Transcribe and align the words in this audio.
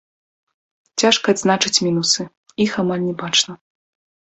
Цяжка 1.03 1.25
адзначыць 1.37 1.83
мінусы, 1.89 2.21
іх 2.67 2.71
амаль 2.87 3.07
не 3.09 3.15
бачна. 3.23 3.53